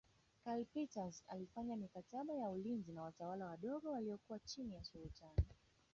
[0.45, 5.45] Karl Peters alifanya mikataba ya ulinzi na watawala wadogo waliokuwa chini ya Sultani